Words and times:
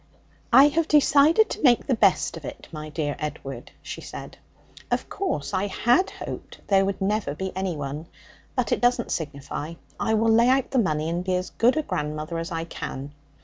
'I 0.51 0.69
have 0.69 0.87
decided 0.87 1.47
to 1.51 1.61
make 1.61 1.85
the 1.85 1.93
best 1.93 2.35
of 2.35 2.43
it, 2.43 2.67
my 2.71 2.89
dear 2.89 3.15
Edward,' 3.19 3.71
she 3.83 4.01
said; 4.01 4.35
'of 4.89 5.07
course, 5.09 5.53
I 5.53 5.67
had 5.67 6.09
hoped 6.09 6.59
there 6.65 6.85
would 6.85 6.99
never 6.99 7.35
be 7.35 7.55
anyone. 7.55 8.07
But 8.55 8.71
it 8.71 8.81
doesn't 8.81 9.11
signify. 9.11 9.75
I 9.99 10.15
will 10.15 10.31
lay 10.33 10.49
out 10.49 10.71
the 10.71 10.79
money 10.79 11.07
and 11.07 11.23
be 11.23 11.35
as 11.35 11.51
good 11.51 11.77
a 11.77 11.83
grandmother 11.83 12.39
as 12.39 12.51
I 12.51 12.63
can. 12.63 13.13